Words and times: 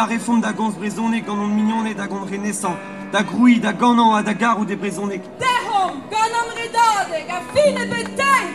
la 0.00 0.06
réforme 0.06 0.40
da 0.40 0.52
gons 0.52 0.72
brezonek 0.72 1.26
gant 1.26 1.42
an 1.44 1.48
mignonnet 1.52 1.94
da 1.94 2.06
gant 2.06 2.24
renaissant, 2.24 2.76
da 3.12 3.22
groui, 3.22 3.60
da 3.60 3.72
ganan 3.72 4.14
a 4.14 4.22
da 4.22 4.32
garou 4.32 4.64
de 4.64 4.74
brezonek. 4.74 5.20
Dehom, 5.42 5.98
gant 6.08 6.36
an 6.40 6.48
redadeg, 6.56 7.28
a 7.28 7.40
fin 7.52 7.76
e 7.76 7.84
betei! 7.90 8.46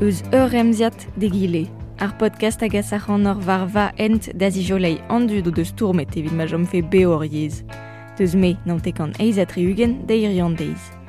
Eus 0.00 0.22
ur 0.30 0.54
emziat 0.54 1.08
de 1.16 1.32
gile. 1.34 1.64
Ar 1.98 2.14
podcast 2.22 2.62
hag 2.62 2.78
asachan 2.78 3.26
ur 3.26 3.42
var 3.42 3.66
va 3.66 3.88
ent 3.98 4.30
da 4.38 4.52
zijolei 4.54 5.00
andu 5.08 5.42
do 5.42 5.50
deus 5.50 5.74
tourmet 5.74 6.14
evit 6.14 6.32
ma 6.38 6.46
jom 6.46 6.70
fe 6.70 6.84
beor 6.94 7.26
yez. 7.26 7.64
Deus 8.16 8.38
me 8.38 8.54
nantek 8.66 9.02
an 9.02 9.18
eiz 9.18 9.42
atriugen 9.42 9.98
da 10.06 10.14
irian 10.14 10.54
deiz. 10.54 10.99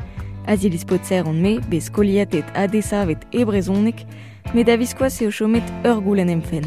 Azilis 0.48 0.86
potser 0.86 1.27
on 1.27 1.41
me, 1.41 1.59
bez 1.70 1.90
koliatet 1.90 2.45
adesavet 2.55 3.27
e 3.32 3.45
brezonek, 3.45 4.05
me 4.54 4.63
da 4.63 4.77
viskoaz 4.77 5.22
eo 5.22 5.32
chomet 5.32 5.68
ur 5.86 6.02
goulen 6.02 6.30
emfen. 6.30 6.66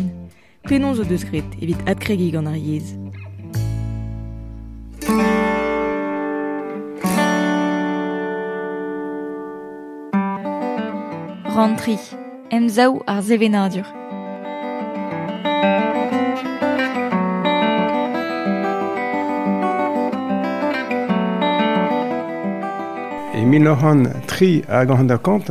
Penon 0.68 0.94
zo 0.94 1.04
deus 1.04 1.24
gret 1.28 1.58
evit 1.60 1.80
adkregi 1.90 2.30
gant 2.32 2.48
ar 2.48 2.56
yez. 2.56 2.94
et 23.44 23.46
Milhoran 23.46 24.04
tri 24.26 24.62
à 24.68 24.86
da 24.86 25.18
Kant 25.18 25.44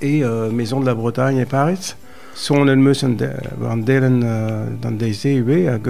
et 0.00 0.22
Maison 0.52 0.80
de 0.80 0.86
la 0.86 0.94
Bretagne 0.94 1.38
et 1.38 1.44
Paris. 1.44 1.94
sont 2.36 2.66
el 2.68 2.76
meus 2.76 3.02
an 3.02 3.16
delen 3.78 4.20
d'an 4.82 4.98
deize 5.00 5.24
eo 5.24 5.54
hag 5.72 5.86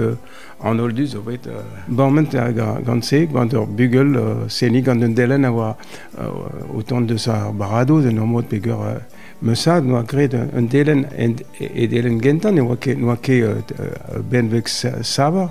an 0.63 0.79
ol 0.79 0.93
duz 0.95 1.13
o 1.15 1.21
vet 1.21 1.43
borment 1.87 2.31
hag 2.39 2.61
gant 2.85 3.03
se 3.03 3.25
gant 3.27 3.51
ur 3.53 3.65
bugel 3.67 4.15
seni 4.47 4.81
gant 4.81 5.03
un 5.03 5.13
delen 5.13 5.43
a 5.43 5.51
oa 5.51 5.75
autant 6.73 7.01
de 7.01 7.17
sa 7.17 7.51
barado 7.51 7.99
de 8.01 8.11
nomot 8.11 8.47
peger 8.47 9.01
meusad 9.41 9.83
noa 9.83 10.03
gret 10.03 10.33
un 10.33 10.69
delen 10.71 11.05
e 11.59 11.87
delen 11.87 12.21
gentan 12.21 12.57
e 12.57 12.61
oa 12.61 12.77
ke 12.77 12.95
ben 14.31 14.47
vek 14.47 14.69
savar 15.03 15.49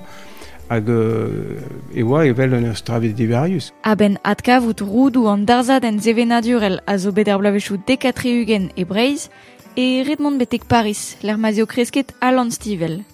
hag 0.69 0.89
euh, 0.89 1.61
e 1.95 2.03
oa 2.03 2.25
evel 2.27 2.55
un 2.55 2.75
stravet 2.75 3.15
divarius. 3.15 3.73
A 3.83 3.95
ben 3.95 4.19
atka 4.23 4.61
vout 4.61 4.81
roudou 4.81 5.29
an 5.29 5.45
darzad 5.45 5.85
en 5.85 6.01
zevenadurel 6.01 6.81
a 6.87 6.99
zo 6.99 7.13
bet 7.13 7.29
ar 7.29 7.39
blavechou 7.39 7.79
dekatreugen 7.87 8.71
e 8.77 8.85
breiz, 8.85 9.29
e 9.77 10.05
betek 10.39 10.65
Paris, 10.65 11.17
l'er 11.23 11.39
mazio 11.39 11.67
kresket 11.67 12.15
Alan 12.21 12.51
Stivel. 12.51 13.05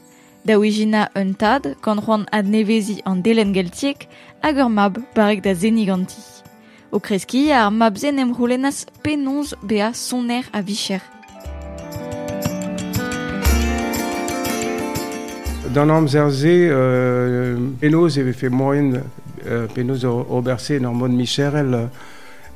Da 0.44 0.58
oijina 0.58 1.08
un 1.14 1.34
tad, 1.34 1.76
gant 1.82 2.02
c'hoant 2.02 2.26
ad 2.32 2.46
nevezi 2.46 3.00
an 3.04 3.22
delen 3.22 3.52
geltiek, 3.52 4.08
hag 4.42 4.56
mab 4.68 4.98
barek 5.14 5.42
da 5.44 5.54
zeniganti. 5.54 6.20
O 6.90 6.98
kreski 7.00 7.52
ar 7.52 7.70
mab 7.70 7.96
zen 7.96 8.18
em 8.18 8.34
penonz 9.02 9.54
bea 9.62 9.92
soner 9.94 10.44
a 10.52 10.60
vicher. 10.60 11.00
Dans 15.74 16.06
zerzé, 16.06 16.68
euh, 16.70 17.56
Penoz 17.80 18.18
avait 18.18 18.34
fait 18.34 18.50
moyen, 18.50 18.92
euh, 19.46 19.66
Penoz 19.74 20.04
au 20.04 20.42
Bercé, 20.42 20.78
Normand 20.78 21.08
Michel, 21.08 21.88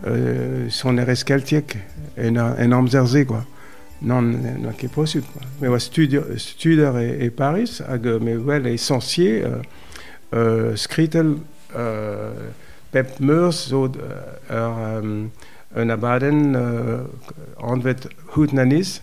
euh, 0.07 0.67
son 0.69 0.97
RS 0.97 1.25
et 2.19 2.29
en, 2.29 2.37
en 2.37 2.73
Amzerzé, 2.73 3.25
quoi. 3.25 3.45
Non, 4.03 4.21
non, 4.21 4.73
qui 4.77 4.87
est 4.87 4.93
possible, 4.93 5.25
quoi. 5.33 5.41
Mais 5.63 5.69
ouais, 5.69 5.81
Studer, 5.81 6.21
Studer 6.37 6.93
et, 7.01 7.25
et 7.25 7.31
Paris, 7.31 7.79
hag, 7.89 8.07
mais 8.21 8.37
ouais, 8.37 8.61
l'essentiel, 8.61 9.45
euh, 9.45 9.57
euh, 10.35 10.77
Skritel, 10.77 11.37
euh, 11.75 12.33
Pep 12.93 13.19
Meurs, 13.21 13.55
so, 13.55 13.87
euh, 13.87 13.91
euh, 14.51 15.25
un 15.75 15.89
abaden, 15.89 16.55
euh, 16.55 16.99
anvet 17.63 17.97
hout 18.37 18.53
nanis. 18.53 19.01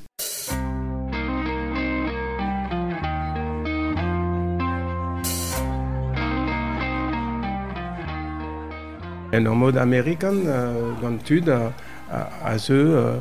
En 9.34 9.48
ur 9.50 9.56
mod 9.58 9.78
amerikan 9.82 10.36
uh, 10.46 10.92
gant 11.02 11.24
tud 11.26 11.48
a, 11.50 11.72
a, 12.14 12.20
a 12.52 12.58
zeu 12.62 12.94
uh, 12.94 13.16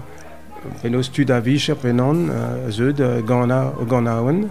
penaos 0.83 1.09
tud 1.09 1.31
a 1.33 1.41
vich 1.41 1.71
ar 1.73 1.78
penan 1.81 2.27
uh, 2.28 2.69
zeu 2.69 2.93
de 2.93 3.23
gana 3.27 3.62
o 3.81 3.87
ganaouen 3.89 4.45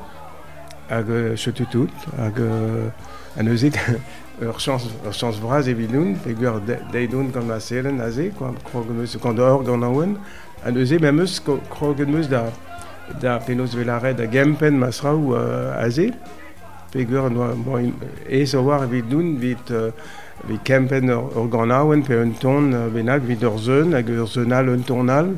hag 0.89 1.09
uh, 1.09 1.35
chetutout 1.37 1.93
hag 2.17 2.39
uh, 2.41 2.89
an 3.37 3.47
euzet 3.47 3.77
ur 4.41 4.57
chans, 4.57 4.87
ur 5.05 5.13
chans 5.13 5.37
vraz 5.43 5.69
evidoun 5.69 6.15
pegur 6.23 6.57
deidoun 6.65 7.29
gant 7.31 7.47
ma 7.47 7.59
selen 7.59 8.01
a 8.01 8.09
ze 8.11 8.31
kwa 8.37 8.53
krogen 8.71 8.97
meus 8.97 9.15
gant 9.21 9.39
or 9.39 9.63
ganaouen 9.63 10.17
an 10.65 10.77
euzet 10.81 11.01
mem 11.01 11.21
eus 11.21 11.37
krogen 11.45 12.09
meus 12.09 12.29
da 12.29 12.47
da 13.21 13.37
penaos 13.37 13.77
velaret 13.77 14.17
da 14.17 14.25
gempen 14.25 14.81
masraou 14.81 15.35
uh, 15.37 15.77
a 15.77 15.89
ze 15.89 16.09
pegur 16.91 17.29
ez 18.27 18.55
a 18.55 18.61
war 18.61 18.83
evidoun 18.83 19.37
vit 19.39 19.69
uh, 19.69 19.91
Vi 20.47 20.57
kempen 20.63 21.09
ur, 21.13 21.31
ur 21.37 21.47
ganaouen 21.49 22.03
pe 22.03 22.17
un 22.17 22.33
ton 22.39 22.71
bennak 22.93 23.21
vid 23.27 23.43
ur 23.43 23.57
zeun 23.59 23.93
hag 23.93 24.09
ur 24.09 24.27
zeunal 24.27 24.69
un 24.69 24.83
tonal. 24.83 25.35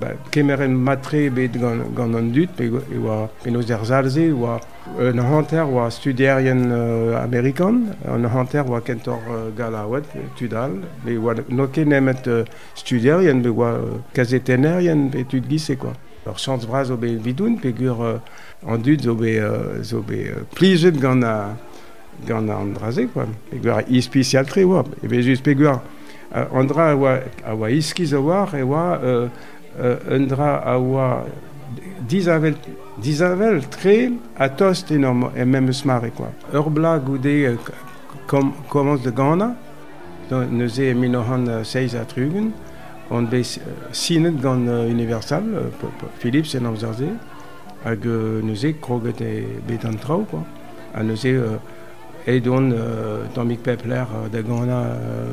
Ba, 0.00 0.08
kemeren 0.32 0.72
matre 0.74 1.28
bet 1.30 1.54
gant, 1.60 1.82
gant 1.94 2.16
an 2.16 2.30
dut 2.32 2.50
pe, 2.56 2.64
e 2.64 2.98
oa 2.98 3.28
penaos 3.44 3.68
er 3.70 3.82
zalze 3.86 4.24
e 4.24 4.32
oa 4.32 4.56
un 4.98 5.20
hanter 5.20 5.68
oa 5.68 5.90
studierien 5.92 6.62
euh, 6.72 7.12
amerikan, 7.20 7.84
un 8.08 8.24
hanter 8.24 8.64
oa 8.66 8.80
kentor 8.80 9.20
euh, 9.30 9.50
galaouet, 9.56 10.08
tudal, 10.38 10.78
pe 11.04 11.18
oa 11.20 11.36
no 11.50 11.68
ket 11.68 11.86
nemet 11.86 12.26
euh, 12.26 12.42
studierien, 12.74 13.44
pe 13.44 13.52
oa 13.52 13.74
euh, 13.76 14.00
kazetenerien, 14.16 15.10
pe 15.12 15.26
tud 15.28 15.46
gise 15.50 15.76
quoi. 15.76 15.92
Ur 16.26 16.38
chans 16.38 16.64
braz 16.66 16.90
obe 16.90 17.12
vidoun, 17.22 17.60
pe 17.60 17.74
gur 17.76 18.02
euh, 18.02 18.18
an 18.66 18.82
dut 18.82 19.04
zo 19.04 19.14
be, 19.14 19.36
euh, 19.38 19.82
zo 19.84 20.00
be 20.02 20.24
euh, 20.32 20.42
plijet 20.56 20.98
gant 20.98 21.22
a 21.22 21.52
gant 22.26 22.50
an 22.50 22.74
draze, 22.74 23.08
kwa. 23.12 23.26
E 23.52 23.58
gwar 23.58 23.84
ispisi 23.88 24.38
altre, 24.38 24.64
oa. 24.64 24.84
E 25.02 25.10
vez 25.10 25.26
eus 25.26 25.42
pe 25.42 25.54
gwar 25.58 25.82
an 26.32 26.66
dra 26.66 26.94
oa, 26.96 27.20
a 27.44 27.54
oa 27.54 27.70
iskiz 27.70 28.12
a 28.12 28.20
war, 28.20 28.54
e 28.56 28.62
oa 28.62 28.98
uh, 28.98 29.28
uh, 29.78 30.14
an 30.14 30.26
dra 30.28 30.56
a 30.64 30.78
oa 30.78 31.24
dizavel, 32.08 32.56
dizavel 33.02 33.62
tre 33.70 34.12
a 34.38 34.48
tost 34.48 34.90
enorm 34.90 35.30
e 35.36 35.44
mem 35.44 35.68
eus 35.68 35.84
mare, 35.84 36.10
kwa. 36.16 36.32
Ur 36.52 36.70
bla 36.70 36.98
goude 36.98 37.58
kom, 38.26 38.54
komans 38.68 39.02
de 39.02 39.12
gana, 39.12 39.54
neuze 40.30 40.90
e 40.90 40.94
minohan 40.94 41.64
seiz 41.64 41.94
a 41.94 42.06
trugen, 42.08 42.52
on 43.10 43.28
bet 43.28 43.58
sinet 43.92 44.40
gant 44.40 44.68
Universal, 44.68 45.70
Philips 46.18 46.54
en 46.54 46.66
amzarze, 46.66 47.12
hag 47.84 48.08
neuze 48.44 48.72
kroget 48.80 49.20
e 49.20 49.60
bet 49.68 49.84
an 49.84 50.00
trao, 50.00 50.24
kwa. 50.24 50.44
A 50.94 51.02
neuze... 51.02 51.36
Uh, 51.36 51.60
Euh, 52.28 53.24
Pepler, 53.62 54.04
Gana, 54.32 54.80
euh, 54.80 55.26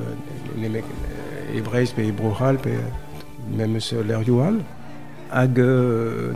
les 0.59 0.69
mecs, 0.69 0.83
euh, 0.83 1.57
Ebreis, 1.57 1.94
pe 1.95 2.11
Brohal, 2.11 2.57
pe 2.57 2.69
même 3.55 3.79
sur 3.79 4.03
l'air 4.03 4.22
Youal. 4.23 4.55
Hag, 5.31 5.61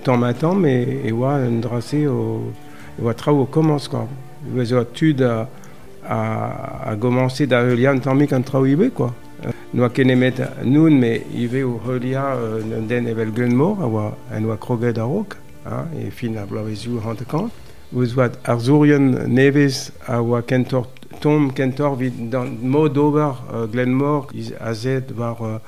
tant 0.04 0.18
matin, 0.18 0.54
mais 0.54 1.02
e 1.04 1.12
oa 1.12 1.36
un 1.38 1.60
dracé 1.60 2.06
au, 2.06 2.52
e 3.00 3.04
oa 3.04 3.16
trao 3.16 3.46
commence, 3.46 3.88
quoi. 3.88 4.08
E 4.56 4.66
zo 4.66 4.84
tud 4.84 5.22
a, 5.24 6.96
commencé 7.00 7.48
da 7.48 7.64
heulian 7.64 7.98
tammik 8.00 8.34
an 8.34 8.44
trao 8.44 8.66
ibe, 8.68 8.92
quoi. 8.94 9.14
Euh, 9.46 9.52
Noa 9.74 9.90
kenemet 9.90 10.36
noun, 10.64 11.00
mais 11.00 11.24
ive 11.34 11.64
o 11.64 11.82
heulia 11.88 12.36
euh, 12.36 12.62
n'en 12.62 12.86
den 12.88 13.08
evel 13.08 13.32
gwenmor, 13.34 13.82
a 13.82 13.88
oa, 13.88 14.18
en 14.32 14.46
oa 14.46 14.58
kroget 14.58 15.00
a 15.00 15.04
rok, 15.04 15.38
hein, 15.66 15.90
e 15.98 16.12
fin 16.12 16.38
a 16.38 16.46
blavezioù 16.46 17.00
hantekant. 17.02 17.50
Ouz 17.94 18.16
oat 18.18 18.40
ar 18.44 18.60
zourien 18.60 19.06
nevez 19.30 19.92
a 20.10 20.18
oa 20.22 20.42
kentor 20.42 20.88
tom 21.22 21.52
kentor 21.54 21.96
vid 22.00 22.32
dan 22.32 22.58
uh, 22.74 23.68
Glenmore 23.72 24.34
iz 24.34 24.52
a 24.60 24.74
zed 24.74 25.14
war 25.16 25.38
uh, 25.42 25.60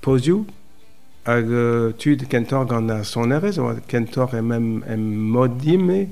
pozioù 0.00 0.44
hag 1.24 1.46
uh, 1.46 1.92
tud 1.94 2.26
kentor 2.28 2.66
gant 2.66 2.90
a 2.90 3.04
son 3.04 3.30
erez 3.30 3.58
oa 3.58 3.76
kentor 3.86 4.34
em 4.34 4.52
em, 4.52 4.82
em 4.88 5.04
mod 5.32 5.60
dime 5.62 6.08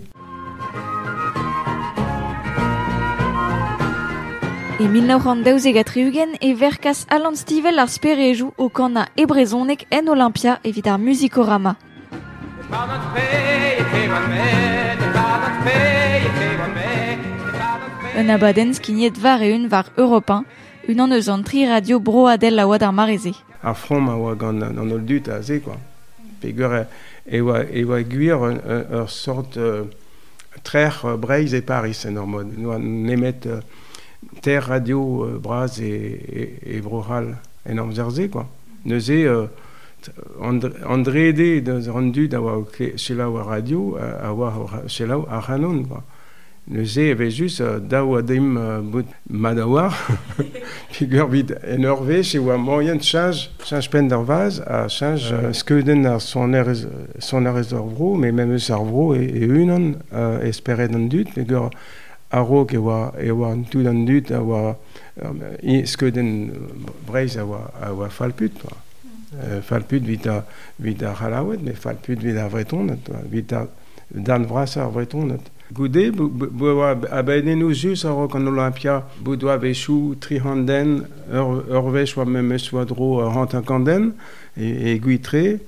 E 4.78 4.86
1923 4.88 6.36
e 6.40 6.54
verkas 6.54 7.06
Alan 7.08 7.34
Stivel 7.34 7.80
ar 7.80 7.88
sperejou 7.88 8.52
o 8.56 8.68
kana 8.70 9.08
e 9.16 9.26
brezonek 9.26 9.86
en 9.90 10.08
Olympia 10.08 10.60
evit 10.62 10.86
ar 10.86 10.98
musikorama. 10.98 11.76
Un 18.16 18.30
abadenn 18.30 18.72
skignet 18.74 19.18
var 19.20 19.42
e 19.42 19.52
un 19.54 19.68
var 19.68 19.92
Europain, 19.96 20.44
un 20.88 21.00
an 21.00 21.12
eus 21.12 21.28
an 21.28 21.44
tri 21.44 21.66
radio 21.66 22.00
bro 22.00 22.26
adel 22.26 22.58
a 22.58 22.66
oad 22.66 22.82
ar 22.82 22.92
mareze. 22.92 23.34
ar 23.62 23.74
from 23.74 24.08
a 24.08 24.14
oa 24.16 24.34
gant 24.34 24.62
an 24.62 24.78
ol 24.78 25.00
dut 25.00 25.28
a 25.28 25.42
ze 25.42 25.60
quoi 25.60 25.78
pegur 26.40 26.86
e 27.26 27.40
oa, 27.40 27.64
e 27.64 27.84
oa 27.84 28.02
guir 28.02 28.38
ur, 28.38 29.08
sort 29.08 29.56
uh, 29.56 29.86
trer 30.62 30.94
uh, 31.04 31.16
breiz 31.16 31.54
e 31.54 31.62
Paris 31.62 32.04
en 32.06 32.16
ur 32.16 32.26
mod. 32.26 32.46
Nous 32.56 32.78
nemet 32.78 33.48
ter 34.42 34.60
radio 34.60 35.00
uh, 35.26 35.38
braz 35.38 35.80
e, 35.80 35.90
e, 35.90 36.76
e 36.76 36.80
brohal 36.80 37.34
en 37.66 38.28
quoi. 38.30 38.46
Neuze, 38.84 39.26
uh, 39.26 39.48
andrede 40.84 41.60
deus 41.64 41.86
rendu 41.88 42.28
da 42.28 42.40
oa 42.40 42.64
selaou 42.96 43.38
a 43.38 43.42
radio 43.42 43.96
a 43.96 44.32
oa 44.32 44.84
selaou 44.88 45.26
a 45.28 45.40
c'hanon 45.40 45.82
ba. 45.88 46.02
Neuze 46.66 47.10
evezus 47.12 47.60
da 47.88 48.02
oa 48.02 48.22
deim 48.22 48.54
bout 48.90 49.06
madawar 49.30 49.92
figur 50.90 51.28
vid 51.30 51.52
en 51.62 51.84
orve 51.86 52.24
se 52.24 52.38
oa 52.38 52.56
moyen 52.58 52.98
chanj 52.98 53.48
chanj 53.62 53.90
pen 53.90 54.08
d'ar 54.08 54.24
vaz 54.26 54.58
a 54.60 54.88
chanj 54.88 55.30
uh, 55.30 55.52
skeuden 55.52 56.06
ar 56.06 56.20
son 56.20 56.54
er 56.54 56.72
son 57.18 57.46
er 57.46 57.54
ar 57.54 57.86
vro 57.92 58.16
me 58.16 58.32
mem 58.32 58.50
eus 58.56 58.70
ar 58.70 58.82
vro 58.82 59.14
e, 59.14 59.22
e 59.22 59.46
unan 59.46 59.94
uh, 60.10 60.42
esperet 60.48 60.94
an 60.94 61.06
dut 61.08 61.30
figur 61.36 61.70
a 62.30 62.40
ro 62.42 62.64
ke 62.66 62.78
oa 62.78 63.12
e 63.14 63.30
oa 63.30 63.52
an 63.52 63.64
tout 63.70 63.86
an 63.86 64.04
dut 64.04 64.30
a 64.30 64.42
oa 64.42 64.76
um, 65.22 65.40
e 65.62 65.84
skeuden 65.86 66.50
breiz 67.06 67.36
a 67.36 67.44
oa 67.46 67.70
a 67.80 67.92
oa 67.92 68.10
falput 68.10 68.58
ba. 68.64 68.85
euh, 69.42 69.62
falpud 69.62 70.04
vit 70.04 70.26
a 70.26 70.44
vit 70.80 71.02
a 71.02 71.14
halawet 71.14 71.58
me 71.58 71.72
falpud 71.72 72.22
vit 72.22 72.38
a 72.38 72.48
vretonet 72.48 73.10
vit 73.30 73.52
a 73.52 73.66
dan 74.10 74.44
vras 74.46 74.76
ar 74.76 74.90
vretonet 74.90 75.52
Goude, 75.72 76.12
bo 76.14 76.82
a 76.84 77.22
baiden 77.22 77.58
nous 77.58 77.74
jus 77.74 78.04
a 78.04 78.12
rok 78.12 78.36
an 78.36 78.46
Olympia, 78.46 79.02
boudoa 79.20 79.56
vechou, 79.56 80.14
trihanden, 80.14 81.00
ur, 81.26 81.64
ur 81.66 81.90
vech 81.90 82.14
oa 82.16 82.24
me 82.24 82.38
oa 82.72 82.84
dro 82.86 83.26
uh, 83.26 83.62
kanden 83.66 84.12
e, 84.56 84.92
e 84.92 84.98
guitre, 85.00 85.58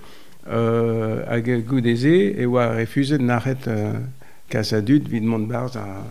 euh, 0.46 1.24
hag 1.26 1.50
goudeze, 1.66 2.14
e 2.38 2.46
oa 2.46 2.76
refuzet 2.76 3.18
n'arret 3.18 3.66
euh, 3.66 3.98
kasadut 4.48 5.02
vid 5.08 5.24
mont 5.24 5.48
barz 5.50 5.76
a... 5.76 6.06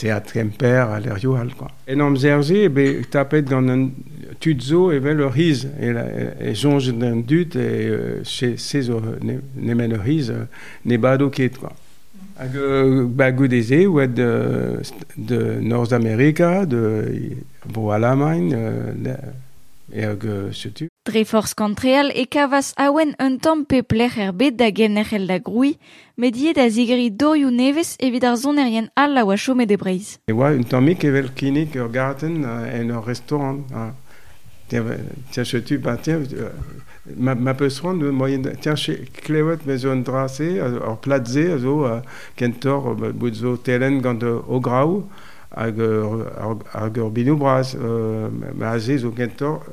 théâtre 0.00 0.32
Kemper 0.32 0.86
a 0.90 1.00
l'air 1.00 1.18
Youhal. 1.18 1.50
Quoi. 1.54 1.68
Et 1.86 1.94
dans 1.94 2.10
Mzerzi, 2.10 2.68
ben, 2.68 3.04
tapet 3.04 3.42
dans 3.42 3.66
un 3.68 3.90
tuzo 4.38 4.90
et 4.92 5.00
ben 5.00 5.16
le 5.16 5.26
riz, 5.26 5.66
et, 5.78 5.92
la, 5.92 6.06
et 6.40 6.54
jonge 6.54 6.92
d'un 6.94 7.16
dut, 7.16 7.54
et 7.54 7.58
euh, 7.58 8.24
chez 8.24 8.56
ces 8.56 8.88
ne, 8.88 9.34
nemen 9.56 9.90
le 9.90 9.98
riz, 9.98 10.30
ne 10.84 10.96
bado 10.96 11.28
ket. 11.28 11.58
Quoi. 11.58 11.72
Hag 12.40 12.56
bagou 13.12 13.48
deze 13.48 13.84
ou 13.86 14.00
de, 14.06 14.80
de 15.18 15.60
North 15.60 15.92
America, 15.92 16.64
de 16.64 17.36
bo 17.68 17.90
Alamain, 17.90 18.50
euh, 18.52 19.16
et 19.92 20.04
hag 20.04 20.24
setu. 20.52 20.88
Dre 21.08 21.22
forz 21.24 21.54
kantreal 21.56 22.10
e 22.12 22.26
kavas 22.28 22.74
awen 22.76 23.14
un 23.24 23.38
tamm 23.40 23.62
pe 23.64 23.78
plec'h 23.80 24.18
er 24.20 24.34
bet 24.36 24.58
da 24.60 24.66
gennerc'hel 24.68 25.24
da 25.30 25.38
groui, 25.40 25.78
met 26.20 26.34
diet 26.36 26.58
a 26.60 26.66
zigeri 26.68 27.08
dorioù 27.08 27.48
nevez 27.48 27.94
evit 28.04 28.26
ar 28.28 28.36
zonerien 28.36 28.90
all 29.00 29.16
a 29.16 29.22
oa 29.24 29.38
chomet 29.40 29.72
e 29.72 29.78
breiz. 29.80 30.18
E 30.28 30.34
oa 30.36 30.50
un 30.52 30.66
tammik 30.68 31.06
evel 31.08 31.30
kinik 31.32 31.78
ur 31.80 31.88
garten 31.88 32.44
en 32.44 32.92
ur 32.92 33.08
restaurant. 33.08 33.64
Tiens, 34.68 34.84
chetu, 35.32 35.62
tu, 35.64 35.78
bah, 35.78 35.96
tiens, 35.96 36.28
ma, 37.16 37.34
ma 37.34 37.54
peus 37.54 37.80
ran 37.80 37.96
de 37.96 38.12
moyen 38.12 38.44
tiens 38.60 38.76
che 38.76 39.08
klevet 39.24 39.64
me 39.64 39.78
zo 39.78 39.90
un 39.96 40.04
drase 40.04 40.60
ur 40.60 40.98
platze 41.00 41.48
a 41.54 41.58
zo 41.58 41.84
a 41.88 42.02
kentor 42.36 42.94
bout 42.94 43.34
zo 43.34 43.56
telen 43.56 44.02
gant 44.04 44.22
o 44.22 44.60
grau 44.60 45.08
hag 45.56 45.80
ur 47.00 47.10
binou 47.10 47.40
braz 47.40 47.74
ma 47.74 48.76
a 48.76 48.78
zo 48.78 49.10
kentor 49.16 49.64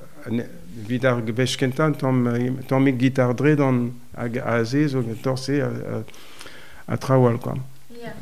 vid 0.87 1.05
ar 1.05 1.23
gebech 1.25 1.57
kentan 1.57 1.95
tom, 1.97 2.27
tamm 2.67 2.91
gitar 2.99 3.33
dre 3.35 3.55
dan 3.55 3.93
hag 4.13 4.37
aze 4.37 4.87
ze 4.87 4.87
zo 4.87 5.03
torse 5.21 5.61
a, 5.61 5.67
a, 5.67 6.03
a 6.85 6.97
trawal 6.97 7.39
quoi 7.39 7.57
Yeah. 7.97 8.13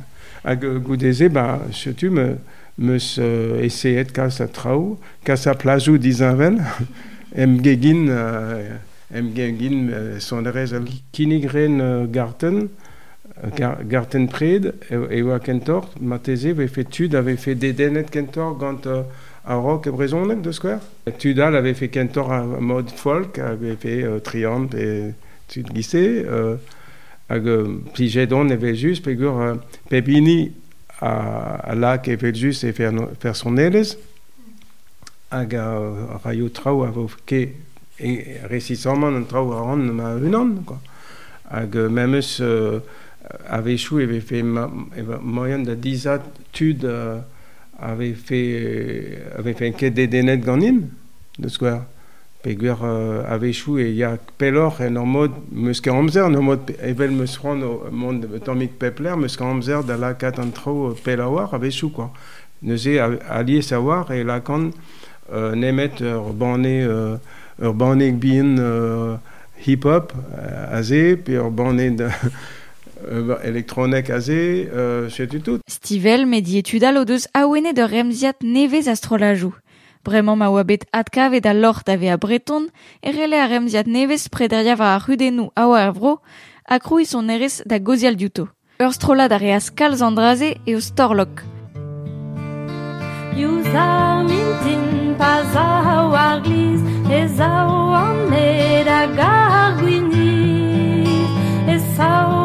Hag 0.43 0.61
goudeze 0.83 1.27
ba 1.29 1.59
setu 1.71 2.11
me 2.11 2.37
meus 2.75 3.17
uh, 3.17 3.59
eseet 3.63 4.11
kas 4.15 4.39
a 4.39 4.47
trao, 4.47 4.97
kas 5.23 5.47
a 5.47 5.55
plazou 5.55 5.97
dizanvel 5.97 6.59
em 7.43 7.57
gegin 7.63 8.07
uh, 8.07 8.77
em 9.11 9.31
gegin 9.35 9.89
uh, 9.89 10.19
sonerez 10.19 10.73
al 10.73 10.87
kinig 11.11 11.49
uh, 11.51 12.05
garten, 12.11 12.69
gar, 13.55 13.83
garten 13.83 14.27
pred, 14.27 14.71
e, 14.89 14.95
e 15.17 15.23
oa 15.23 15.39
kentor 15.39 15.89
ma 15.99 16.19
teze 16.19 16.53
ve 16.53 16.67
fait 16.67 16.87
tud, 16.87 17.15
ave 17.15 17.35
fe 17.37 17.55
dedenet 17.55 18.11
kentor 18.11 18.55
gant 18.59 18.85
uh, 18.85 19.03
a 19.45 19.55
rock 19.55 19.87
e 19.87 19.91
brezonek 19.91 20.41
deus 20.41 20.53
skwer. 20.53 20.79
Tudal 21.19 21.55
avait 21.55 21.73
fait 21.73 21.89
kentor 21.89 22.31
a 22.31 22.43
mod 22.43 22.89
folk, 22.89 23.37
avait 23.39 23.75
fait 23.75 24.03
euh, 24.03 24.19
triant 24.19 24.65
pe 24.67 25.13
tud 25.47 25.69
gise, 25.73 25.95
euh, 25.95 26.55
hag 27.29 27.45
plijet 27.93 28.33
on 28.33 28.49
eve 28.49 28.73
just 28.73 29.03
pegur 29.05 29.39
euh, 29.39 29.55
pebini 29.89 30.53
a, 30.99 31.55
a 31.61 31.75
la 31.75 31.97
ke 31.99 32.15
eve 32.17 32.33
just 32.33 32.63
e 32.63 32.73
fer, 32.73 32.91
fer 33.19 33.35
son 33.35 33.57
elez, 33.57 33.97
hag 35.31 35.53
a 35.53 35.67
euh, 35.77 36.17
raio 36.23 36.49
trao 36.49 36.83
a 36.83 36.89
vo 36.89 37.05
ke 37.25 37.43
e 37.99 38.15
resisamman 38.49 39.21
an 39.21 39.29
trao 39.29 39.53
a 39.53 39.61
ran 39.61 39.85
ma 39.93 40.15
unan, 40.15 40.63
quoi. 40.65 40.81
Hag 41.51 41.77
euh, 41.77 41.89
memes 41.89 42.41
euh, 42.41 42.79
avait 43.47 43.77
chou 43.77 43.99
eve 43.99 44.19
fait 44.21 44.41
moyen 44.41 45.59
da 45.59 45.75
dizat 45.75 46.23
tud... 46.51 46.83
Euh, 46.83 47.21
ave 47.79 48.13
fe 48.15 48.41
ave 49.37 49.53
fe 49.53 49.67
en 49.69 49.75
ket 49.75 49.95
dedenet 49.95 50.45
ganin 50.45 50.85
de 51.37 51.49
skwer 51.49 51.81
peguer 52.45 52.77
uh, 52.85 53.33
ave 53.33 53.51
chou 53.53 53.79
e 53.81 53.89
ya 53.97 54.15
pelor 54.37 54.79
en 54.85 54.99
ur 55.01 55.07
mod 55.09 55.31
meus 55.51 55.81
ket 55.81 55.93
amzer 55.93 56.27
en 56.27 56.37
ur 56.37 56.45
mod 56.45 56.71
evel 56.79 57.17
o 57.17 57.71
mont 57.91 58.21
tammik 58.45 58.77
pepler 58.79 59.17
meus 59.17 59.37
ket 59.37 59.47
amzer 59.47 59.83
da 59.83 59.97
la 59.97 60.13
kat 60.13 60.39
an 60.39 60.51
tro 60.51 60.93
pel 61.03 61.21
a 61.21 61.29
war 61.29 61.53
ave 61.53 61.71
chou 61.71 61.89
quoi. 61.89 62.09
Neuze 62.61 62.99
a 62.99 63.41
lié 63.43 63.61
savoir 63.61 64.11
e 64.11 64.23
la 64.23 64.39
kan 64.39 64.71
uh, 65.31 65.53
nemet 65.55 66.01
ur 66.01 66.33
bane 66.33 66.75
uh, 66.87 67.17
ur 67.59 67.73
bane 67.73 68.11
bien 68.11 68.55
hip-hop 69.65 70.13
uh, 70.13 70.77
aze 70.77 71.17
pe 71.17 71.39
ur 71.39 71.51
bane 71.51 71.95
de 71.97 72.09
euh, 73.03 73.37
elektronek 73.43 74.09
aze, 74.09 74.29
euh, 74.31 75.09
setu 75.09 75.41
tout. 75.41 75.59
Stivel 75.67 76.25
medietudal 76.25 76.97
o 76.97 77.05
deus 77.05 77.27
aouene 77.33 77.73
de 77.73 77.83
remziat 77.83 78.41
nevez 78.43 78.87
astrolajou. 78.87 79.53
Bremañ 80.05 80.37
ma 80.37 80.49
oa 80.49 80.63
bet 80.63 80.85
adkavet 80.93 81.45
a 81.45 81.53
lort 81.53 81.89
ave 81.89 82.11
a 82.11 82.17
breton, 82.17 82.67
e 83.01 83.11
rele 83.11 83.39
a 83.41 83.47
remziat 83.47 83.87
nevez 83.87 84.29
prederia 84.29 84.75
va 84.75 84.93
a 84.95 84.99
rudenou 84.99 85.51
a 85.55 85.67
oa 85.67 85.81
er 85.81 85.91
vro, 85.91 86.19
a 86.67 86.77
son 87.05 87.29
erez 87.29 87.61
da 87.65 87.79
gozial 87.79 88.15
diouto. 88.15 88.47
Ur 88.79 88.93
strolad 88.93 89.31
a 89.31 89.37
reas 89.37 89.69
kalz 89.69 90.01
andraze 90.01 90.57
e 90.65 90.75
o 90.75 90.81
storlok. 90.81 91.43
You 93.35 93.63
zao 93.63 94.23
mintin 94.23 95.15
pa 95.17 95.43
zao 95.53 96.13
ar 96.13 96.39
gliz 96.41 96.81
E 97.11 97.27
zao 97.27 97.93
anet 97.93 98.87
a 98.87 99.07
gar 99.17 99.75
gwiniz 99.79 101.29
E 101.67 101.77
zao 101.97 102.44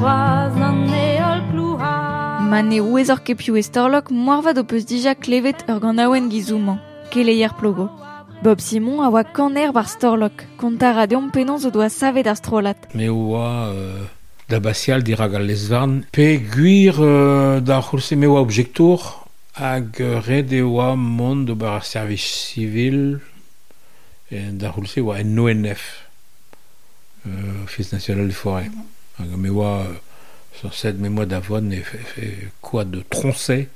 c'hoaz 0.00 0.56
an 0.68 0.78
eol 0.88 1.40
klouha 1.50 1.94
Ma 2.50 2.60
ne 2.62 2.78
ouezor 2.80 3.20
kepioù 3.26 3.58
estorlok, 3.60 4.06
moarvad 4.26 4.56
o 4.60 4.64
peus 4.70 4.84
dija 4.88 5.12
klevet 5.24 5.58
ur 5.68 5.78
gant 5.82 6.00
aouen 6.00 6.30
gizouman, 6.32 6.78
keleier 7.12 7.52
plogo. 7.58 7.86
Bob 8.42 8.62
Simon 8.64 9.02
a 9.04 9.10
oa 9.12 9.24
kaner 9.36 9.74
war 9.76 9.88
storlok, 9.94 10.36
kontar 10.60 10.96
a 11.02 11.04
deomp 11.10 11.34
penonz 11.34 11.66
o 11.68 11.70
doa 11.74 11.90
savet 11.92 12.30
ar 12.32 12.38
strolat. 12.40 12.86
Me 12.96 13.10
oa 13.12 13.48
euh, 13.74 14.06
da 14.48 14.58
basial 14.66 15.04
dirag 15.04 15.34
al 15.36 15.44
lezvarn, 15.50 15.98
pe 16.16 16.28
guir 16.54 16.96
euh, 16.96 17.60
da 17.60 17.82
c'houlse 17.82 18.16
me 18.16 18.30
oa 18.30 18.40
objektour, 18.40 19.04
hag 19.60 20.00
red 20.28 20.54
e 20.56 20.62
oa 20.64 20.94
mont 20.96 21.44
do 21.44 21.58
bar 21.60 21.82
ar 21.82 21.84
civil 22.16 23.20
e 24.32 24.48
da 24.62 24.72
c'houlse 24.72 25.04
oa 25.04 25.20
en 25.20 25.36
ONF, 25.44 25.84
euh, 27.26 27.64
Office 27.64 27.92
National 27.92 28.26
des 28.28 28.40
Forêts. 28.44 28.72
Mm 28.72 28.80
-hmm. 28.80 28.99
Oa 29.50 29.80
euh, 29.80 29.92
sur 30.58 30.74
set 30.74 30.98
me 30.98 31.08
moa 31.08 31.26
d'avon 31.26 31.70
e 31.70 31.82
fe, 31.82 31.98
fe 31.98 32.26
quoi 32.60 32.84
de 32.84 33.02
troncet 33.08 33.68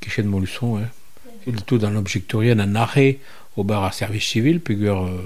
kichet 0.00 0.22
de 0.22 0.28
Molusson 0.28 0.78
hein. 0.78 0.88
il 1.46 1.62
tout 1.64 1.78
dans 1.78 1.90
l'objectorien 1.90 2.58
an 2.60 2.74
arrêt 2.74 3.18
au 3.56 3.64
bar 3.64 3.84
ar 3.84 3.94
service 3.94 4.24
civil 4.26 4.60
pegur 4.60 5.04
euh, 5.06 5.20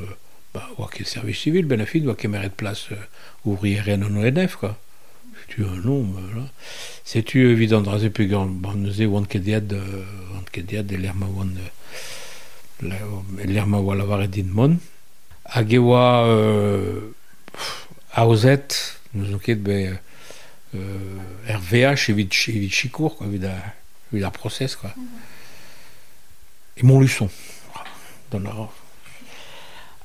bah, 0.54 0.68
service 1.04 1.38
civil 1.38 1.66
ben 1.66 1.80
a 1.80 1.86
fin 1.86 2.06
oa 2.06 2.14
ket 2.14 2.28
meret 2.28 2.50
place 2.50 2.88
euh, 2.92 2.96
ouvrier 3.44 3.80
en 3.94 4.02
ONF 4.02 4.56
quoi. 4.56 4.78
Tu 5.48 5.64
un 5.64 5.76
nom 5.84 6.06
c'est 7.04 7.22
tu 7.22 7.50
évident 7.50 7.80
draze 7.82 8.08
pegur 8.08 8.46
ban 8.46 8.74
neuze 8.74 9.04
oan 9.06 9.26
ket 9.26 9.42
diad 9.42 9.72
euh, 9.72 10.04
oan 10.34 10.44
ket 10.52 10.64
diad 10.66 10.90
e 10.92 10.96
lerma 10.96 11.26
oan 11.26 11.52
euh, 11.58 12.88
la- 12.88 13.42
e 13.42 13.46
lerma 13.46 13.78
oa 13.80 13.94
lavaret 13.94 14.28
din 14.28 14.48
mon 14.48 14.78
hag 15.44 15.72
e 15.72 15.78
oa 15.78 16.24
euh, 16.26 17.12
aozet 18.14 18.98
nous 19.14 19.38
ket 19.38 19.62
be 19.62 19.92
euh, 20.74 21.18
RVH 21.48 22.10
evit, 22.10 22.28
evit 22.48 22.70
chikour 22.70 23.16
quoi 23.16 23.26
evit 23.26 23.46
a, 23.46 23.56
evit 24.12 24.24
ar 24.24 24.32
process 24.32 24.76
quoi. 24.76 24.90
Et 26.76 26.82
Montluçon. 26.82 27.28
Dans 28.30 28.40
la 28.40 28.52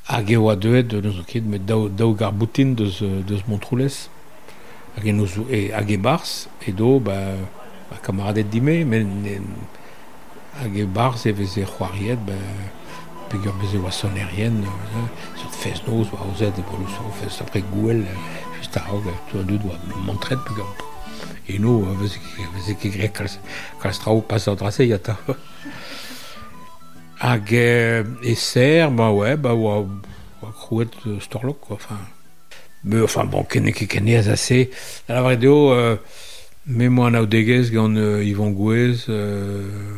hag 0.08 0.32
eo 0.32 0.50
a 0.50 0.56
deuet 0.56 0.84
de 0.84 1.02
nous 1.02 1.24
ket 1.24 1.44
met 1.44 1.60
daou, 1.60 1.90
daou 1.90 2.16
gar 2.16 2.32
boutin 2.32 2.76
deus, 2.76 3.02
euh, 3.02 3.22
deus 3.22 3.44
Montroulez. 3.48 4.10
Hag 4.98 5.08
e, 5.08 5.12
nous, 5.12 5.30
e, 5.52 5.72
hag 5.72 5.92
e 5.92 5.98
bars, 5.98 6.48
e 6.66 6.72
do, 6.72 7.00
ba, 7.00 7.36
ba 7.92 8.00
kamaradet 8.02 8.48
dime, 8.50 8.80
men 8.88 9.12
ne, 9.22 9.36
hag 10.62 10.80
e 10.80 10.86
bars 10.86 11.28
e 11.28 11.34
veze 11.36 11.68
c'hoariet, 11.68 12.24
ba, 12.26 12.38
pegur 13.30 13.54
beze 13.62 13.78
oa 13.78 13.92
sonerien, 13.92 14.64
euh, 14.64 15.08
sur 15.36 15.52
fez 15.54 15.82
noz, 15.88 16.10
ba, 16.12 16.20
ozet 16.32 16.58
e 16.58 16.64
bolo 16.70 16.88
so, 16.88 17.04
fez 17.20 17.42
apre 17.44 17.62
gouel, 17.72 18.02
euh, 18.02 18.60
just 18.60 18.78
a 18.78 18.84
hog, 18.92 19.06
tu 19.30 19.40
a 19.40 19.44
deud 19.44 19.66
oa 19.66 19.78
montret 20.06 20.40
pegur. 20.48 20.70
E 21.48 21.60
no, 21.60 21.82
euh, 21.86 21.96
veze, 22.02 22.20
an 24.48 24.56
drase 24.56 24.88
yata. 24.88 25.18
Hag 27.20 27.54
e, 27.54 28.36
ser, 28.36 28.92
ba 28.92 29.12
ouais, 29.12 29.38
ba 29.38 29.56
oa, 29.56 29.86
oa 30.42 30.54
krouet 30.54 30.92
euh, 31.06 31.20
quoi, 31.60 31.76
enfin. 31.76 32.00
Enfin, 33.04 33.26
bon, 33.26 33.44
ken 33.44 33.72
ket 33.74 33.88
kenez 33.90 34.30
assez. 34.30 34.70
A 35.10 35.14
la 35.14 35.22
euh, 35.28 35.98
euh, 37.98 38.24
Yvon 38.24 38.52
Gouez, 38.52 39.06
euh, 39.10 39.98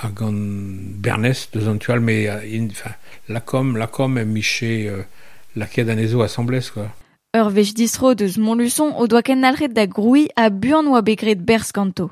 a 0.00 0.08
gant 0.08 0.32
Bernès, 0.32 1.48
deus 1.52 1.68
an 1.68 1.78
tual, 1.78 2.00
mais, 2.00 2.28
euh, 2.28 2.40
in, 2.44 2.68
enfin, 2.70 2.94
lakom, 3.28 3.76
lakom 3.76 4.18
em 4.18 4.24
miche 4.24 4.62
euh, 4.62 5.02
laket 5.56 5.88
an 5.88 5.98
ezo 5.98 6.22
assemblez, 6.22 6.70
quoi. 6.72 6.88
Ur 7.34 7.50
distro 7.50 8.14
deus 8.14 8.36
Montluçon 8.36 8.92
o 9.00 9.06
doa 9.06 9.22
ken 9.22 9.44
alret 9.44 9.72
da 9.72 9.86
groui 9.86 10.28
a 10.36 10.50
buan 10.50 10.86
oa 10.86 11.00
begret 11.00 11.40
bers 11.40 11.72
ganto. 11.72 12.10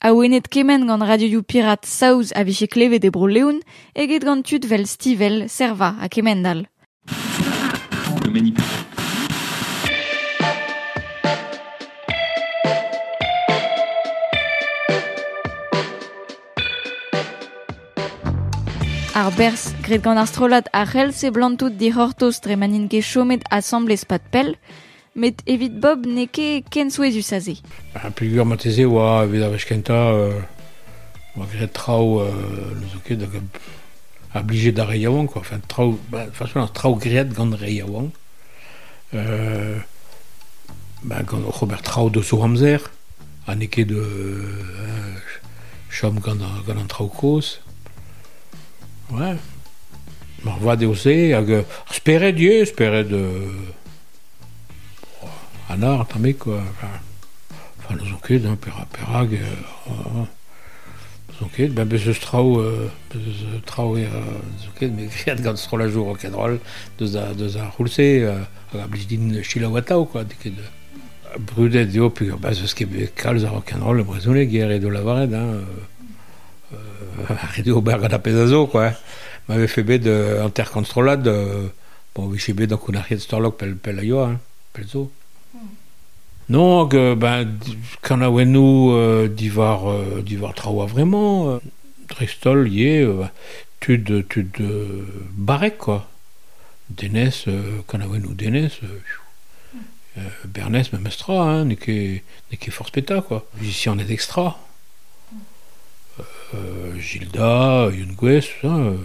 A 0.00 0.12
ouenet 0.12 0.46
kemen 0.48 0.86
gant 0.86 1.02
radio 1.02 1.42
pirat 1.42 1.84
saouz 1.86 2.30
a 2.34 2.44
viche 2.44 2.68
klevet 2.70 3.04
e 3.04 3.10
bro 3.10 3.26
leoun, 3.26 3.58
eget 3.94 4.22
gant 4.22 4.46
tud 4.46 4.66
vel 4.70 4.86
stivel, 4.86 5.48
serva 5.48 5.96
a 6.00 6.08
kemen 6.08 6.42
dal. 6.42 6.66
Le 8.22 8.61
Ar 19.22 19.30
bers, 19.30 19.68
gret 19.86 20.02
gant 20.02 20.18
ar 20.18 20.26
strolat 20.26 20.66
a 20.74 20.80
c'hell 20.82 21.12
se 21.14 21.28
blantout 21.30 21.76
di 21.78 21.92
hortoz 21.94 22.40
dre 22.42 22.56
manin 22.58 22.88
ket 22.90 23.04
chomet 23.06 23.44
assemblez 23.54 24.02
pat 24.10 24.24
pel, 24.34 24.56
met 25.14 25.44
evit 25.46 25.76
Bob 25.84 26.08
ne 26.10 26.24
ket 26.26 26.66
ken 26.74 26.90
souezus 26.90 27.30
a 27.30 27.38
ze. 27.38 27.54
Ba, 27.94 28.10
pegur 28.18 28.48
mateze 28.50 28.82
oa 28.82 29.22
evit 29.22 29.46
a 29.46 29.52
vech 29.52 29.68
kenta, 29.68 30.00
euh, 30.10 30.42
oa 31.36 31.46
gret 31.54 31.70
trao, 31.70 32.18
euh, 32.24 32.74
le 32.80 32.90
zo 32.90 32.98
ket, 33.06 33.22
hag 33.22 33.38
a 34.34 34.42
blije 34.42 34.74
da 34.74 34.90
reiaouan, 34.90 35.30
quoi. 35.30 35.46
Enfin, 35.46 35.62
trao, 35.68 36.00
ba, 36.10 36.26
façon, 36.32 36.66
trao 36.74 36.96
gret 36.96 37.30
gant 37.30 37.54
reiaouan. 37.54 38.10
Euh, 39.14 39.78
ba, 41.04 41.22
gant 41.22 41.46
Robert 41.46 41.82
trao 41.82 42.10
de 42.10 42.22
zo 42.22 42.42
amzer, 42.42 42.90
a 43.46 43.54
ne 43.54 43.66
ket 43.66 43.84
de 43.84 44.02
euh, 44.02 45.14
chom 45.90 46.18
gant, 46.18 46.42
gant 46.66 46.82
an. 46.82 47.38
Ouais. 49.12 49.36
Mar 50.42 50.58
va 50.58 50.74
deoze, 50.76 51.12
hag 51.36 51.50
euh, 51.52 51.62
ar 51.86 51.94
speret 51.94 52.38
ie, 52.40 52.64
speret 52.64 53.12
euh, 53.12 53.52
an 55.68 55.82
ar, 55.84 56.06
tamme, 56.08 56.32
quoi. 56.34 56.62
Enfin, 57.78 57.94
nous 57.94 58.16
ket, 58.24 58.46
hein, 58.46 58.56
per, 58.56 58.72
per 58.90 59.04
hag, 59.12 59.34
euh, 59.34 59.90
euh, 59.90 60.24
nous 61.42 61.48
ket, 61.48 61.74
ben 61.76 61.84
bez 61.84 62.08
eus 62.08 62.18
trao, 62.24 62.58
euh, 62.60 62.88
bez 63.12 63.20
eus 63.20 63.60
trao 63.66 63.98
e, 63.98 64.06
euh, 64.08 64.40
nous 64.64 64.72
ket, 64.80 64.88
me 64.88 65.06
kriat 65.12 65.36
gant 65.44 65.60
strol 65.60 65.82
a 65.82 65.88
jour 65.88 66.08
rock'n'roll, 66.08 66.58
deus 66.98 67.14
a, 67.20 67.34
deus 67.34 67.58
a 67.60 67.68
roulse, 67.76 68.00
euh, 68.00 68.40
hag 68.72 68.80
a 68.80 68.88
blij 68.88 69.06
din 69.12 69.42
chilawatao, 69.44 70.06
quoi, 70.06 70.24
diket, 70.24 70.56
euh, 70.56 71.38
brudet 71.52 71.92
dio, 71.92 72.08
puis 72.08 72.32
bez 72.40 72.64
eus 72.64 72.72
ket 72.74 72.88
bet 72.88 73.12
kalz 73.14 73.44
a 73.44 73.52
rock'n'roll, 73.52 74.00
le 74.00 74.08
brezhoneg, 74.08 74.56
hier 74.56 74.72
edo 74.72 74.90
lavaret, 74.90 75.36
hein, 75.36 75.60
euh, 75.60 75.88
euh, 77.18 77.34
arrêté 77.42 77.70
au 77.70 77.80
berg 77.80 78.06
da 78.08 78.18
pezazo, 78.18 78.66
quoi. 78.66 78.92
M'avait 79.48 79.66
fait 79.66 79.82
bet 79.82 79.98
de 79.98 80.38
intercontrolade, 80.44 81.26
euh, 81.26 81.68
bon, 82.14 82.26
oui, 82.26 82.38
chez 82.38 82.52
bet 82.52 82.66
dans 82.66 82.76
qu'on 82.76 82.94
arrive 82.94 83.18
de 83.18 83.22
Storlock, 83.22 83.56
pel, 83.56 83.76
pel 83.76 83.98
aio, 83.98 84.20
hein, 84.20 84.38
pel 84.72 84.86
zo. 84.86 85.10
Non, 86.48 86.86
que, 86.86 87.14
ben, 87.14 87.48
quand 88.02 88.20
on 88.20 88.38
a 88.38 88.44
nous, 88.44 88.92
euh, 88.92 89.28
d'ivar, 89.28 89.90
euh, 89.90 90.22
d'ivar 90.22 90.54
traoua 90.54 90.86
vraiment, 90.86 91.48
euh, 91.48 91.58
Drestol, 92.08 92.68
y 92.68 92.84
est, 92.86 93.02
euh, 93.02 93.24
tud, 93.80 94.26
tud, 94.28 94.50
euh, 94.60 95.02
barek, 95.32 95.78
quoi. 95.78 96.08
Dénès, 96.90 97.44
euh, 97.48 97.80
quand 97.86 97.98
on 97.98 98.14
a 98.14 98.18
nous 98.18 98.34
Dénès, 98.34 98.72
euh, 98.82 99.00
euh, 100.18 100.20
Bernès, 100.44 100.92
même 100.92 101.06
extra, 101.06 101.42
hein, 101.42 101.64
n'est 101.64 101.76
que 101.76 102.70
force 102.70 102.90
péta, 102.90 103.22
quoi. 103.22 103.46
Ici, 103.62 103.88
on 103.88 103.98
est 103.98 104.10
extra. 104.10 104.58
Euh, 106.54 106.98
Gilda, 106.98 107.88
ça, 108.60 108.66
euh, 108.66 108.96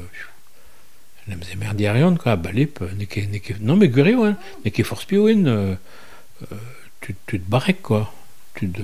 nem 1.28 1.42
ze 1.44 1.56
merdiarion, 1.56 2.16
quoi, 2.18 2.36
balip, 2.36 2.82
euh, 2.82 3.06
que, 3.06 3.20
n'est 3.22 3.40
que, 3.40 3.54
non, 3.60 3.76
mais 3.76 3.90
guéri, 3.90 4.16
ouais, 4.16 4.34
que 4.72 4.84
force 4.84 5.06
pioin, 5.06 5.46
euh, 5.46 5.76
euh, 6.52 6.56
tu, 7.02 7.16
tu 7.26 7.40
te 7.40 7.50
barek, 7.50 7.82
quoi. 7.82 8.14
Tu 8.56 8.70
te, 8.70 8.82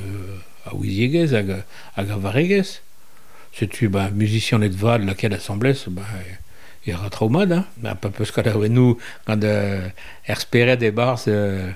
a 0.65 0.75
ouizieguez, 0.75 1.34
hag, 1.34 1.63
hag 1.96 2.10
a 2.10 2.17
vareguez. 2.17 2.79
Se 3.53 3.65
tu, 3.65 3.88
bah, 3.89 4.10
musicien 4.12 4.62
et 4.62 4.70
de 4.70 4.75
vad, 4.75 5.00
laquelle 5.00 5.34
assemblée, 5.34 5.75
bah, 5.88 6.03
il 6.86 6.91
y 6.91 6.96
aura 6.96 7.10
traumade, 7.10 7.51
hein. 7.51 7.65
Bah, 7.77 7.96
pas 7.96 8.10
parce 8.10 8.38
a, 8.38 8.67
nous, 8.67 8.98
quand, 9.25 9.43
euh, 9.43 9.88
ersperet 10.27 10.77
des 10.77 10.91
bars, 10.91 11.22
euh, 11.27 11.72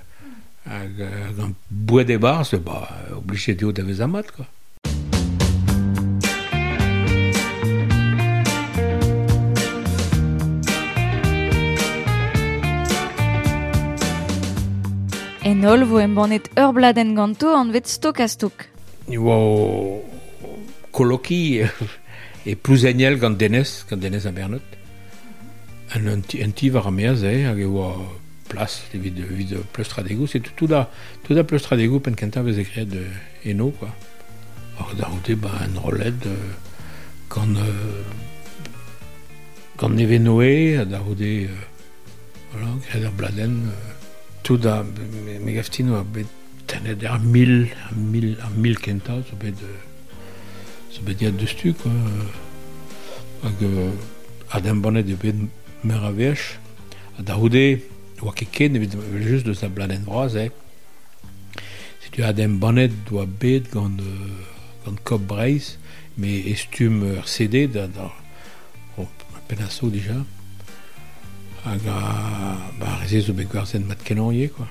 euh, 0.70 1.42
an 1.42 1.52
bois 1.70 2.04
des 2.04 2.18
bars, 2.18 2.46
bah, 2.66 2.90
obligé 3.16 3.56
de 3.56 3.66
haut 3.66 4.02
amat, 4.02 4.24
quoi. 4.24 4.46
En 15.58 15.64
ol 15.66 15.88
vo 15.90 15.98
em 15.98 16.12
bannet 16.14 16.52
ur 16.62 16.70
bladen 16.70 17.16
ganto 17.18 17.50
an 17.58 17.72
vet 17.74 17.88
stok 17.90 18.20
a 18.22 18.28
stok. 18.30 18.68
Ni 19.10 19.18
oa 19.18 19.98
koloki 20.94 21.66
e 22.46 22.54
plouzegnel 22.54 23.18
gant 23.18 23.40
denez, 23.42 23.72
gant 23.90 23.98
denez 23.98 24.28
a 24.30 24.32
Bernot. 24.38 24.62
An 25.98 26.22
ti, 26.30 26.44
un 26.46 26.54
ti 26.54 26.70
var 26.70 26.86
a 26.86 26.94
meaz 26.94 27.26
e, 27.26 27.34
hag 27.48 27.58
e 27.58 27.66
oa 27.66 27.90
plas, 28.52 28.84
evit, 28.94 29.18
tradegou, 29.74 30.28
c'est 30.28 30.42
tout 30.42 30.68
da, 30.68 30.92
tout 31.24 31.34
da 31.34 31.44
pleus 31.44 31.66
tradegou 31.66 32.06
pen 32.06 32.14
kenta 32.14 32.44
vez 32.44 32.54
de 32.54 33.08
eno, 33.44 33.72
quoi. 33.72 33.90
Or 34.80 34.94
da 34.94 35.10
oude, 35.10 35.42
ba, 35.42 35.50
an 35.66 35.82
rolet, 35.82 36.22
euh, 36.28 36.54
gant, 37.34 37.58
euh, 37.58 38.04
neve 39.90 40.22
noe, 40.22 40.86
da 40.86 41.02
oude, 41.02 41.50
euh, 41.50 41.50
voilà, 42.52 42.68
gret 42.86 43.06
ar 43.06 43.12
bladen, 43.12 43.72
euh, 43.74 43.97
tout 44.48 44.58
da 44.64 44.82
me 45.44 45.52
gaftino 45.52 45.98
a 46.00 46.04
bet 46.04 46.28
tenet 46.68 47.04
ar 47.04 47.20
mil, 47.20 47.68
ar 47.88 47.96
mil, 47.96 48.30
ar 48.40 48.52
mil 48.56 48.78
kenta, 48.80 49.18
zo 49.28 49.36
bet, 49.42 49.60
zo 50.94 51.04
bet 51.04 51.20
yad 51.20 51.36
deus 51.36 51.52
tu, 51.60 51.74
quoi. 51.76 51.92
Hag 53.44 53.66
a 54.56 54.62
dem 54.64 54.80
bonnet 54.82 55.10
eo 55.12 55.20
bet 55.20 55.36
mer 55.84 56.06
a 56.08 56.14
vech, 56.16 56.46
a 57.20 57.26
da 57.28 57.36
houde, 57.36 57.66
oa 58.24 58.32
ket 58.40 58.54
ken, 58.56 58.80
evit 58.80 58.96
vel 58.96 59.28
just 59.28 59.50
deus 59.50 59.66
a 59.68 59.70
bladen 59.72 60.08
vraz, 60.08 60.40
eh. 60.40 60.48
Si 62.06 62.14
tu 62.16 62.24
a 62.24 62.32
dem 62.32 62.56
banet 62.64 62.96
doa 63.10 63.28
bet 63.28 63.68
gant, 63.74 64.00
gant 64.86 65.04
kop 65.04 65.28
breiz, 65.28 65.76
me 66.16 66.40
estum 66.54 67.04
ur 67.04 67.28
CD 67.28 67.68
da, 67.68 67.84
da, 67.92 68.08
oh, 68.96 69.12
penasso 69.52 69.92
déjà, 69.92 70.22
hag 71.68 71.92
a, 71.92 72.00
ba, 72.80 72.96
reze 73.02 73.26
zo 73.28 73.36
bet 73.36 73.52
gwarzen 73.52 73.84
ma 73.88 73.97
ye, 74.10 74.50
quoi. 74.50 74.68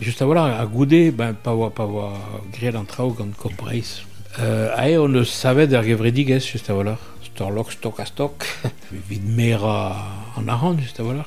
Just 0.00 0.22
a 0.22 0.26
voilà, 0.26 0.60
a 0.60 0.66
goude, 0.66 1.10
ben, 1.12 1.34
pa 1.34 1.52
oa, 1.52 1.70
pa 1.70 1.84
oa 1.84 2.12
gred 2.52 2.76
an 2.76 2.84
trao 2.84 3.10
gant 3.10 3.36
kop 3.36 3.52
breiz. 3.56 4.02
Euh, 4.38 4.70
ae, 4.76 4.96
on 4.98 5.14
eus 5.14 5.26
savet 5.26 5.74
ar 5.74 5.84
gevredigez, 5.84 6.40
just 6.40 6.70
a 6.70 6.74
voilà. 6.74 6.96
Storlok, 7.22 7.72
stok 7.72 8.00
a 8.04 8.06
stok. 8.06 8.46
Vid 8.92 9.24
mer 9.24 9.64
an 9.64 10.48
aran, 10.48 10.78
just 10.78 11.00
a 11.00 11.02
voilà. 11.02 11.26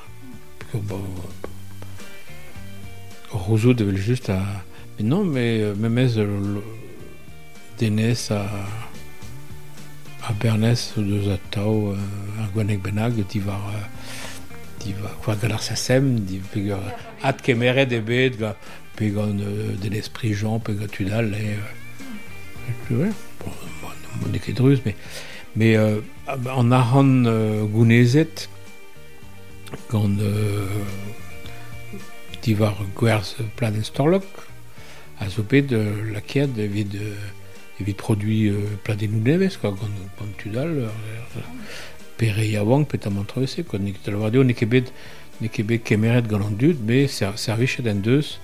Porque, 0.60 0.84
bo, 0.84 1.00
Rousseau 3.32 3.74
devel 3.74 3.98
just 3.98 4.30
a... 4.30 4.40
Mais 4.98 5.06
non, 5.06 5.24
mais 5.24 5.62
euh, 5.62 5.76
memez 5.76 6.18
euh, 6.18 6.62
Denez 7.80 8.32
a... 8.32 8.46
a 10.28 10.34
Bernès 10.34 10.94
o 10.98 11.02
deus 11.02 11.32
a 11.32 11.38
tao 11.52 11.96
ar 12.40 12.50
gwanek 12.54 12.82
benag, 12.82 13.26
divar... 13.28 13.62
Euh, 13.76 13.88
divar... 14.84 15.16
Kwa 15.24 15.36
galar 15.36 15.62
sa 15.62 15.76
sem, 15.76 16.20
di 16.26 16.42
pegur... 16.54 16.82
At 17.24 17.42
kemeret 17.46 17.94
e 17.94 18.02
bet, 18.02 18.38
ga... 18.42 18.56
Pe 18.98 19.08
gant 19.16 19.40
euh, 19.40 19.72
de 19.80 19.90
l'esprit 19.90 20.34
Jean, 20.34 20.60
pe 20.60 20.74
gant 20.76 20.92
tudal. 20.92 21.34
Euh, 21.34 22.96
ouais, 22.96 23.12
bon, 23.40 23.52
bon, 24.22 24.40
ket 24.40 24.54
druz, 24.54 24.82
mais... 24.86 24.96
Mais 25.54 25.76
euh, 25.76 26.00
an 26.28 26.72
ahan 26.72 27.26
euh, 27.26 27.66
gounezet, 27.66 28.48
gant 29.90 30.16
euh, 30.20 30.66
divar 32.42 32.78
gwerz 32.96 33.36
pladen 33.60 33.84
storlok, 33.84 34.24
a 35.20 35.28
zo 35.28 35.44
bet 35.44 35.74
euh, 35.76 36.08
lakiad 36.14 36.56
evit, 36.58 36.96
euh, 36.96 37.82
evit 37.82 38.00
produit 38.00 38.48
euh, 38.48 38.80
pladen 38.86 39.20
nevez, 39.26 39.52
quoi, 39.60 39.72
gant, 39.72 39.92
gant 40.18 40.32
tudal, 40.38 40.88
euh, 42.22 42.34
pere 42.34 42.46
yaouank 42.46 42.88
pet 42.88 43.08
am 43.08 43.18
antrevese, 43.18 43.64
quoi, 43.66 43.80
nik 43.80 44.02
tal 44.04 44.20
vardio, 44.22 44.44
nik 44.44 44.62
ebet, 44.62 44.92
nik 45.42 45.60
ebet 45.60 45.84
kemeret 45.84 46.28
gant 46.30 46.46
an 46.46 46.58
dud, 46.58 46.78
be 46.86 47.08
ser, 47.08 47.38
servichet 47.38 47.88
en 47.90 48.02
deus, 48.02 48.40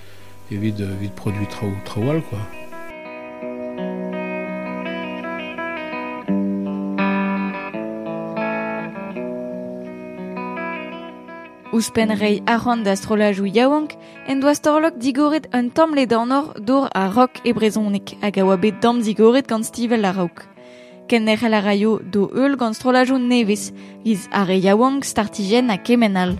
evit, 0.51 0.79
euh, 0.81 0.95
evit 0.97 1.13
produit 1.15 1.47
trao, 1.47 1.69
traoal, 1.85 2.23
quoi. 2.29 2.39
Ouspen 11.73 12.09
rei 12.17 12.41
arran 12.47 12.81
d'astrolajou 12.81 13.45
yaouank, 13.45 13.93
en 14.27 14.41
doa 14.41 14.55
storlok 14.57 14.97
digoret 14.97 15.45
un 15.53 15.69
tamle 15.69 16.07
d'anor 16.09 16.55
dor 16.57 16.89
a 16.95 17.09
rock 17.13 17.43
e 17.45 17.53
brezonek 17.53 18.15
hag 18.23 18.39
a 18.39 18.45
oa 18.47 18.57
bet 18.57 18.81
dam 18.81 19.03
digoret 19.05 19.45
gant 19.45 19.67
stivel 19.67 20.07
a 20.07 20.15
raok. 20.15 20.56
ken 21.07 21.25
kennerel 21.25 21.53
a 21.53 21.61
raio 21.61 21.99
do 22.03 22.29
eul 22.35 22.55
gant 22.57 22.75
strolajoù 22.75 23.17
nevez, 23.17 23.71
giz 24.03 24.27
ar 24.31 24.49
e 24.49 24.57
yaouank 24.59 25.05
startigen 25.05 25.69
a 25.69 25.77
kemenal. 25.77 26.35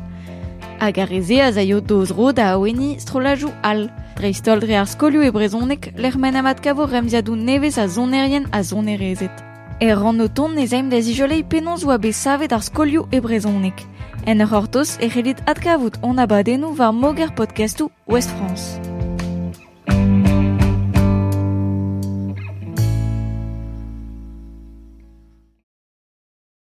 Hag 0.80 1.00
ar 1.00 1.12
eze 1.12 1.42
a 1.42 1.52
zaio 1.52 1.80
doz 1.82 2.12
ro 2.12 2.30
a 2.36 2.52
aweni 2.54 3.00
strolajoù 3.00 3.52
al. 3.64 3.90
Dreistol 4.18 4.60
dre 4.60 4.78
ar 4.78 4.88
skolioù 4.88 5.24
e 5.24 5.32
brezonek, 5.32 5.94
l'ermen 5.96 6.36
amat 6.36 6.60
kavo 6.60 6.86
remziadou 6.86 7.36
nevez 7.36 7.78
a 7.78 7.88
zonerien 7.88 8.48
a 8.52 8.64
zonerezet. 8.64 9.32
Er 9.80 9.98
ran 9.98 10.20
oton 10.20 10.56
ne 10.56 10.68
zaim 10.68 10.90
da 10.90 11.02
zijolei 11.02 11.44
penons 11.44 11.84
oa 11.86 11.98
be 11.98 12.12
savet 12.12 12.52
ar 12.52 12.64
skolioù 12.64 13.08
e 13.12 13.22
brezonek. 13.22 13.86
En 14.26 14.42
ur 14.42 14.52
hortos 14.52 14.98
e 15.00 15.08
c'hellit 15.10 15.40
adkavout 15.46 15.98
on 16.02 16.20
abadennoù 16.20 16.76
var 16.76 16.94
moger 16.94 17.34
podcastou 17.36 17.90
West 18.08 18.32
France. 18.38 18.97